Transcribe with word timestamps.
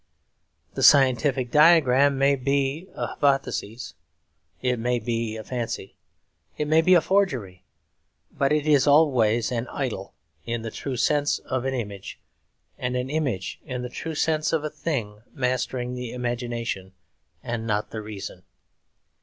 The 0.73 0.81
scientific 0.81 1.51
diagram 1.51 2.17
may 2.17 2.35
be 2.35 2.87
a 2.95 3.05
hypothesis; 3.05 3.93
it 4.59 4.79
may 4.79 4.97
be 4.97 5.37
a 5.37 5.43
fancy; 5.43 5.95
it 6.57 6.67
may 6.67 6.81
be 6.81 6.95
a 6.95 7.01
forgery. 7.01 7.65
But 8.31 8.51
it 8.51 8.65
is 8.65 8.87
always 8.87 9.51
an 9.51 9.67
idol 9.67 10.15
in 10.43 10.63
the 10.63 10.71
true 10.71 10.97
sense 10.97 11.37
of 11.37 11.65
an 11.65 11.75
image; 11.75 12.19
and 12.79 12.95
an 12.95 13.11
image 13.11 13.59
in 13.63 13.83
the 13.83 13.89
true 13.89 14.15
sense 14.15 14.51
of 14.51 14.63
a 14.63 14.71
thing 14.71 15.21
mastering 15.35 15.93
the 15.93 16.13
imagination 16.13 16.93
and 17.43 17.67
not 17.67 17.91
the 17.91 18.01
reason. 18.01 18.41